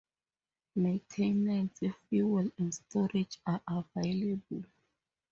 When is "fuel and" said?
2.09-2.73